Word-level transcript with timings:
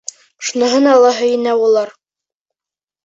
Шуныһына 0.47 0.95
ла 1.03 1.11
һөйөнә 1.19 1.55
улар. 1.67 1.93